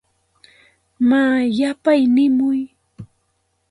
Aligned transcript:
Maa 1.09 1.39
yapay 1.59 2.01
nimuy. 2.15 2.59